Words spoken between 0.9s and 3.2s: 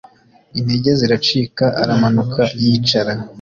ziracika aramanuka yicara